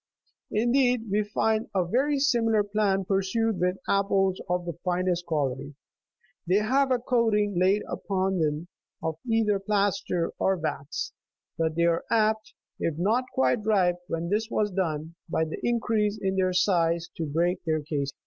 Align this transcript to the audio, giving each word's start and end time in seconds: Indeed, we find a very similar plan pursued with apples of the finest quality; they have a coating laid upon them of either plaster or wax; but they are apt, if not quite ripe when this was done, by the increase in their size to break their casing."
Indeed, 0.49 1.11
we 1.11 1.23
find 1.23 1.69
a 1.75 1.85
very 1.85 2.17
similar 2.17 2.63
plan 2.63 3.05
pursued 3.05 3.59
with 3.59 3.77
apples 3.87 4.41
of 4.49 4.65
the 4.65 4.73
finest 4.83 5.27
quality; 5.27 5.75
they 6.47 6.55
have 6.55 6.89
a 6.89 6.97
coating 6.97 7.53
laid 7.59 7.83
upon 7.87 8.39
them 8.39 8.67
of 9.03 9.19
either 9.29 9.59
plaster 9.59 10.33
or 10.39 10.57
wax; 10.57 11.13
but 11.55 11.75
they 11.75 11.83
are 11.85 12.03
apt, 12.09 12.55
if 12.79 12.97
not 12.97 13.25
quite 13.35 13.63
ripe 13.63 13.99
when 14.07 14.29
this 14.29 14.49
was 14.49 14.71
done, 14.71 15.13
by 15.29 15.45
the 15.45 15.59
increase 15.61 16.17
in 16.19 16.35
their 16.35 16.51
size 16.51 17.07
to 17.17 17.25
break 17.27 17.63
their 17.65 17.83
casing." 17.83 18.17